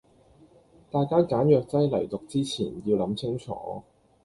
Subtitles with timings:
[0.89, 3.83] 大家揀藥劑黎讀前要諗清楚